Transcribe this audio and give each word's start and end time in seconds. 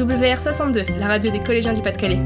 WR62, 0.00 0.98
la 0.98 1.08
radio 1.08 1.30
des 1.30 1.40
collégiens 1.40 1.74
du 1.74 1.82
Pas-de-Calais. 1.82 2.20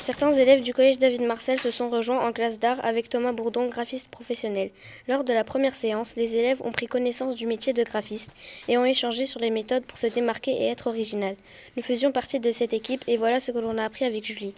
Certains 0.00 0.32
élèves 0.32 0.62
du 0.62 0.74
collège 0.74 0.98
David 0.98 1.22
Marcel 1.22 1.60
se 1.60 1.70
sont 1.70 1.88
rejoints 1.88 2.26
en 2.26 2.32
classe 2.32 2.58
d'art 2.58 2.84
avec 2.84 3.08
Thomas 3.08 3.30
Bourdon, 3.30 3.68
graphiste 3.68 4.08
professionnel. 4.08 4.70
Lors 5.06 5.22
de 5.22 5.32
la 5.32 5.44
première 5.44 5.76
séance, 5.76 6.16
les 6.16 6.36
élèves 6.36 6.60
ont 6.64 6.72
pris 6.72 6.88
connaissance 6.88 7.36
du 7.36 7.46
métier 7.46 7.72
de 7.72 7.84
graphiste 7.84 8.32
et 8.66 8.76
ont 8.78 8.84
échangé 8.84 9.26
sur 9.26 9.38
les 9.38 9.50
méthodes 9.50 9.84
pour 9.84 9.98
se 9.98 10.08
démarquer 10.08 10.50
et 10.50 10.66
être 10.66 10.88
original. 10.88 11.36
Nous 11.76 11.82
faisions 11.84 12.10
partie 12.10 12.40
de 12.40 12.50
cette 12.50 12.72
équipe 12.72 13.04
et 13.06 13.16
voilà 13.16 13.38
ce 13.38 13.52
que 13.52 13.58
l'on 13.58 13.78
a 13.78 13.84
appris 13.84 14.06
avec 14.06 14.24
Julie. 14.24 14.54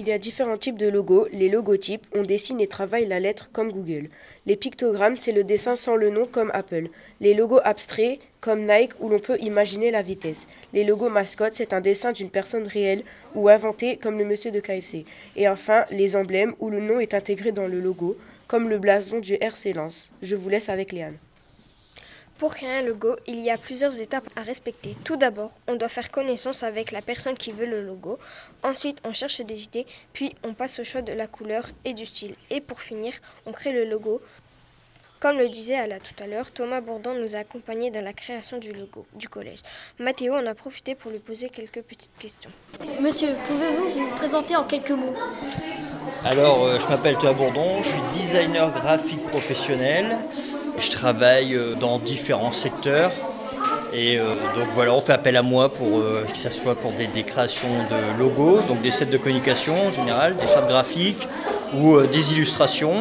Il 0.00 0.08
y 0.08 0.12
a 0.12 0.18
différents 0.18 0.56
types 0.56 0.78
de 0.78 0.88
logos. 0.88 1.28
Les 1.30 1.50
logotypes, 1.50 2.06
on 2.14 2.22
dessine 2.22 2.58
et 2.62 2.66
travaille 2.66 3.06
la 3.06 3.20
lettre 3.20 3.50
comme 3.52 3.70
Google. 3.70 4.08
Les 4.46 4.56
pictogrammes, 4.56 5.18
c'est 5.18 5.30
le 5.30 5.44
dessin 5.44 5.76
sans 5.76 5.94
le 5.94 6.08
nom 6.08 6.24
comme 6.24 6.50
Apple. 6.54 6.88
Les 7.20 7.34
logos 7.34 7.60
abstraits, 7.64 8.18
comme 8.40 8.64
Nike, 8.64 8.94
où 8.98 9.10
l'on 9.10 9.18
peut 9.18 9.36
imaginer 9.40 9.90
la 9.90 10.00
vitesse. 10.00 10.46
Les 10.72 10.84
logos 10.84 11.10
mascottes, 11.10 11.52
c'est 11.52 11.74
un 11.74 11.82
dessin 11.82 12.12
d'une 12.12 12.30
personne 12.30 12.66
réelle 12.66 13.02
ou 13.34 13.50
inventée, 13.50 13.98
comme 13.98 14.18
le 14.18 14.24
monsieur 14.24 14.50
de 14.50 14.60
KFC. 14.60 15.04
Et 15.36 15.46
enfin, 15.46 15.84
les 15.90 16.16
emblèmes, 16.16 16.54
où 16.60 16.70
le 16.70 16.80
nom 16.80 16.98
est 16.98 17.12
intégré 17.12 17.52
dans 17.52 17.66
le 17.66 17.78
logo, 17.78 18.16
comme 18.48 18.70
le 18.70 18.78
blason 18.78 19.18
du 19.18 19.34
RC 19.34 19.74
Lens. 19.74 20.10
Je 20.22 20.34
vous 20.34 20.48
laisse 20.48 20.70
avec 20.70 20.92
Léane. 20.92 21.18
Pour 22.40 22.54
créer 22.54 22.78
un 22.78 22.80
logo, 22.80 23.16
il 23.26 23.38
y 23.40 23.50
a 23.50 23.58
plusieurs 23.58 24.00
étapes 24.00 24.26
à 24.34 24.40
respecter. 24.40 24.96
Tout 25.04 25.16
d'abord, 25.16 25.50
on 25.68 25.74
doit 25.74 25.90
faire 25.90 26.10
connaissance 26.10 26.62
avec 26.62 26.90
la 26.90 27.02
personne 27.02 27.36
qui 27.36 27.50
veut 27.50 27.66
le 27.66 27.84
logo. 27.84 28.18
Ensuite, 28.62 28.96
on 29.04 29.12
cherche 29.12 29.42
des 29.42 29.64
idées, 29.64 29.86
puis 30.14 30.34
on 30.42 30.54
passe 30.54 30.78
au 30.78 30.84
choix 30.84 31.02
de 31.02 31.12
la 31.12 31.26
couleur 31.26 31.68
et 31.84 31.92
du 31.92 32.06
style. 32.06 32.34
Et 32.48 32.62
pour 32.62 32.80
finir, 32.80 33.12
on 33.44 33.52
crée 33.52 33.72
le 33.72 33.84
logo. 33.84 34.22
Comme 35.20 35.36
le 35.36 35.50
disait 35.50 35.74
Ala 35.74 35.98
tout 35.98 36.14
à 36.18 36.26
l'heure, 36.26 36.50
Thomas 36.50 36.80
Bourdon 36.80 37.12
nous 37.12 37.36
a 37.36 37.40
accompagnés 37.40 37.90
dans 37.90 38.02
la 38.02 38.14
création 38.14 38.56
du 38.56 38.72
logo 38.72 39.04
du 39.14 39.28
collège. 39.28 39.60
Mathéo 39.98 40.32
en 40.32 40.46
a 40.46 40.54
profité 40.54 40.94
pour 40.94 41.10
lui 41.10 41.18
poser 41.18 41.50
quelques 41.50 41.82
petites 41.82 42.16
questions. 42.18 42.50
Monsieur, 43.02 43.34
pouvez-vous 43.48 43.90
vous 43.90 44.16
présenter 44.16 44.56
en 44.56 44.64
quelques 44.64 44.92
mots? 44.92 45.14
Alors, 46.24 46.64
euh, 46.64 46.80
je 46.80 46.88
m'appelle 46.88 47.16
Thomas 47.16 47.34
Bourdon, 47.34 47.82
je 47.82 47.90
suis 47.90 48.00
designer 48.14 48.72
graphique 48.72 49.26
professionnel. 49.26 50.16
Je 50.80 50.90
travaille 50.90 51.54
euh, 51.54 51.74
dans 51.74 51.98
différents 51.98 52.52
secteurs. 52.52 53.12
Et 53.92 54.18
euh, 54.18 54.24
donc 54.56 54.68
voilà, 54.72 54.94
on 54.94 55.00
fait 55.02 55.12
appel 55.12 55.36
à 55.36 55.42
moi 55.42 55.70
pour 55.70 55.98
euh, 55.98 56.24
que 56.30 56.38
ce 56.38 56.48
soit 56.48 56.74
pour 56.74 56.92
des, 56.92 57.22
créations 57.22 57.68
de 57.90 58.18
logos, 58.18 58.60
donc 58.66 58.80
des 58.80 58.90
sets 58.90 59.06
de 59.06 59.18
communication 59.18 59.74
en 59.88 59.92
général, 59.92 60.36
des 60.36 60.46
chartes 60.46 60.68
graphiques 60.68 61.28
ou 61.78 62.00
des 62.00 62.32
illustrations. 62.32 62.94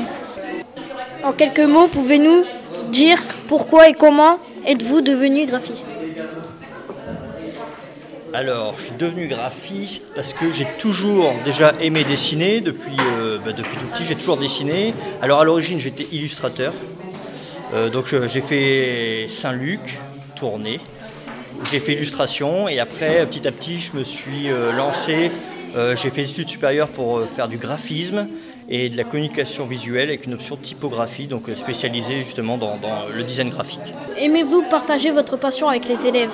En 1.24 1.32
quelques 1.32 1.60
mots, 1.60 1.88
pouvez-nous 1.88 2.44
dire 2.92 3.18
pourquoi 3.48 3.88
et 3.88 3.94
comment 3.94 4.40
êtes-vous 4.66 5.02
devenu 5.02 5.46
graphiste? 5.46 5.88
Alors, 8.34 8.76
je 8.78 8.84
suis 8.84 8.96
devenu 8.98 9.28
graphiste 9.28 10.06
parce 10.16 10.34
que 10.34 10.52
j'ai 10.52 10.68
toujours 10.80 11.32
déjà 11.46 11.74
aimé 11.80 12.04
dessiner 12.04 12.62
depuis, 12.62 12.98
bah, 13.44 13.54
depuis 13.54 13.78
tout 13.78 13.88
petit. 13.88 14.04
J'ai 14.06 14.16
toujours 14.16 14.38
dessiné. 14.38 14.94
Alors, 15.22 15.40
à 15.40 15.46
l'origine, 15.46 15.80
j'étais 15.80 16.08
illustrateur. 16.12 16.74
Euh, 17.74 17.90
donc 17.90 18.14
euh, 18.14 18.28
j'ai 18.28 18.42
fait 18.42 19.28
Saint-Luc, 19.30 20.00
tournée, 20.36 20.80
j'ai 21.72 21.80
fait 21.80 21.94
illustration 21.94 22.68
et 22.68 22.80
après 22.80 23.26
petit 23.28 23.48
à 23.48 23.52
petit 23.52 23.80
je 23.80 23.96
me 23.96 24.04
suis 24.04 24.50
euh, 24.50 24.72
lancé, 24.72 25.32
j'ai 25.96 26.10
fait 26.10 26.24
des 26.24 26.32
études 26.32 26.50
supérieures 26.50 26.88
pour 26.88 27.22
faire 27.28 27.48
du 27.48 27.58
graphisme 27.58 28.28
et 28.70 28.90
de 28.90 28.98
la 28.98 29.04
communication 29.04 29.68
visuelle 29.68 30.10
avec 30.10 30.26
une 30.26 30.34
option 30.34 30.58
typographie, 30.58 31.28
donc 31.28 31.44
spécialisée 31.56 32.24
justement 32.24 32.58
dans, 32.58 32.80
le 33.16 33.24
design 33.24 33.50
graphique. 33.50 33.80
Aimez-vous 34.18 34.64
partager 34.64 35.12
votre 35.12 35.38
passion 35.38 35.70
avec 35.70 35.88
les 35.88 36.08
élèves? 36.08 36.32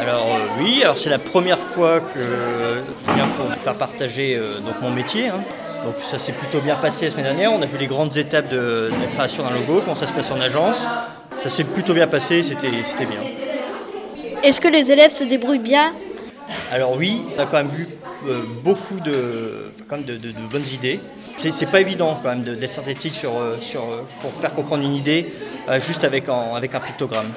Alors 0.00 0.26
oui, 0.58 0.80
alors 0.82 0.98
c'est 0.98 1.10
la 1.10 1.20
première 1.20 1.60
fois 1.60 2.00
que 2.00 2.20
je 2.20 3.12
viens 3.14 3.28
pour 3.28 3.46
faire 3.62 3.76
partager 3.76 4.36
donc 4.36 4.82
mon 4.82 4.90
métier. 4.90 5.28
Hein. 5.28 5.38
Donc 5.86 5.94
ça 6.02 6.18
s'est 6.18 6.32
plutôt 6.32 6.58
bien 6.58 6.74
passé 6.74 7.04
la 7.04 7.12
semaine 7.12 7.26
dernière. 7.26 7.52
On 7.52 7.62
a 7.62 7.66
vu 7.66 7.78
les 7.78 7.86
grandes 7.86 8.16
étapes 8.16 8.48
de, 8.48 8.90
la 8.90 9.06
création 9.06 9.44
d'un 9.44 9.50
logo, 9.50 9.80
comment 9.82 9.94
ça 9.94 10.08
se 10.08 10.12
passe 10.12 10.32
en 10.32 10.40
agence. 10.40 10.78
Ça 11.38 11.48
s'est 11.48 11.62
plutôt 11.62 11.94
bien 11.94 12.08
passé, 12.08 12.42
c'était 12.42 12.70
bien. 13.06 13.20
Est-ce 14.42 14.60
que 14.60 14.66
les 14.66 14.90
élèves 14.90 15.12
se 15.12 15.22
débrouillent 15.22 15.60
bien? 15.60 15.92
Alors 16.72 16.96
oui, 16.96 17.22
on 17.36 17.40
a 17.40 17.46
quand 17.46 17.58
même 17.58 17.68
vu 17.68 17.86
euh, 18.26 18.42
beaucoup 18.64 18.98
de, 18.98 19.70
de, 19.88 20.32
bonnes 20.50 20.66
idées. 20.72 20.98
C'est 21.36 21.70
pas 21.70 21.80
évident 21.80 22.18
quand 22.20 22.30
même 22.30 22.42
d'être 22.42 22.68
synthétique 22.68 23.14
sur, 23.14 23.38
euh, 23.38 23.56
sur, 23.60 23.82
euh, 23.82 24.02
pour 24.20 24.32
faire 24.40 24.54
comprendre 24.56 24.82
une 24.82 24.94
idée 24.94 25.32
juste 25.78 26.02
avec, 26.02 26.24
avec 26.28 26.74
un 26.74 26.80
pictogramme. 26.80 27.32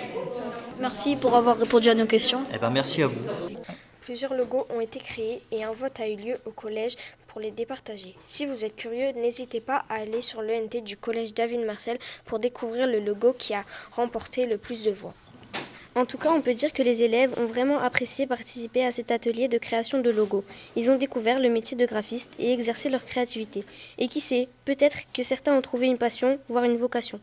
Merci 0.79 1.15
pour 1.15 1.35
avoir 1.35 1.59
répondu 1.59 1.87
à 1.89 1.93
nos 1.93 2.07
questions. 2.07 2.41
Eh 2.51 2.57
ben, 2.57 2.71
merci 2.71 3.03
à 3.03 3.07
vous. 3.07 3.21
Plusieurs 4.01 4.33
logos 4.33 4.65
ont 4.75 4.81
été 4.81 4.97
créés 4.97 5.43
et 5.51 5.63
un 5.63 5.71
vote 5.71 5.99
a 5.99 6.07
eu 6.07 6.15
lieu 6.15 6.37
au 6.45 6.49
collège 6.49 6.95
pour 7.29 7.39
les 7.39 7.51
départager. 7.51 8.15
Si 8.23 8.45
vous 8.45 8.65
êtes 8.65 8.75
curieux, 8.75 9.11
n'hésitez 9.11 9.61
pas 9.61 9.85
à 9.87 9.95
aller 9.95 10.21
sur 10.21 10.41
l'ENT 10.41 10.81
du 10.83 10.97
collège 10.97 11.33
David 11.33 11.61
Marcel 11.61 11.97
pour 12.25 12.39
découvrir 12.39 12.87
le 12.87 12.99
logo 12.99 13.33
qui 13.37 13.53
a 13.53 13.63
remporté 13.91 14.45
le 14.45 14.57
plus 14.57 14.83
de 14.83 14.91
voix. 14.91 15.13
En 15.95 16.05
tout 16.05 16.17
cas, 16.17 16.31
on 16.31 16.41
peut 16.41 16.53
dire 16.53 16.71
que 16.71 16.83
les 16.83 17.03
élèves 17.03 17.33
ont 17.37 17.45
vraiment 17.45 17.79
apprécié 17.79 18.27
participer 18.27 18.85
à 18.85 18.91
cet 18.91 19.11
atelier 19.11 19.47
de 19.47 19.57
création 19.57 19.99
de 19.99 20.09
logos. 20.09 20.43
Ils 20.75 20.91
ont 20.91 20.97
découvert 20.97 21.39
le 21.39 21.49
métier 21.49 21.75
de 21.75 21.85
graphiste 21.85 22.35
et 22.39 22.53
exercé 22.53 22.89
leur 22.89 23.05
créativité. 23.05 23.65
Et 23.97 24.07
qui 24.07 24.21
sait, 24.21 24.47
peut-être 24.65 24.99
que 25.13 25.23
certains 25.23 25.55
ont 25.55 25.61
trouvé 25.61 25.87
une 25.87 25.97
passion, 25.97 26.39
voire 26.47 26.63
une 26.63 26.77
vocation. 26.77 27.19